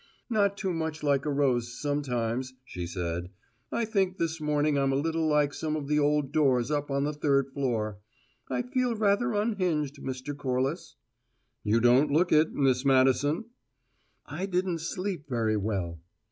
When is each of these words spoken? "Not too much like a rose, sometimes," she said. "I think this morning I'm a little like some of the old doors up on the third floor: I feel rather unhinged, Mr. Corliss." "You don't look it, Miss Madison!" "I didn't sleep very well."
"Not 0.31 0.57
too 0.57 0.73
much 0.73 1.03
like 1.03 1.27
a 1.27 1.29
rose, 1.31 1.79
sometimes," 1.79 2.55
she 2.65 2.87
said. 2.87 3.29
"I 3.71 3.85
think 3.85 4.17
this 4.17 4.41
morning 4.41 4.75
I'm 4.75 4.91
a 4.91 4.95
little 4.95 5.27
like 5.27 5.53
some 5.53 5.75
of 5.75 5.87
the 5.87 5.99
old 5.99 6.31
doors 6.31 6.71
up 6.71 6.89
on 6.89 7.03
the 7.03 7.13
third 7.13 7.51
floor: 7.53 7.99
I 8.49 8.63
feel 8.63 8.95
rather 8.95 9.33
unhinged, 9.33 9.97
Mr. 9.97 10.35
Corliss." 10.35 10.95
"You 11.63 11.79
don't 11.79 12.09
look 12.11 12.31
it, 12.31 12.51
Miss 12.51 12.83
Madison!" 12.83 13.45
"I 14.25 14.47
didn't 14.47 14.79
sleep 14.79 15.29
very 15.29 15.55
well." 15.55 15.99